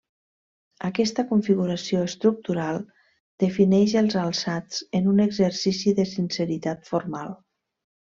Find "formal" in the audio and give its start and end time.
6.95-7.41